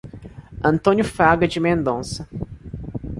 [0.63, 2.27] Antônio Fraga de Mendonca